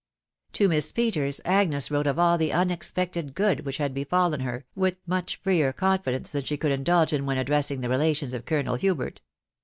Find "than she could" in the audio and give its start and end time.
6.31-6.71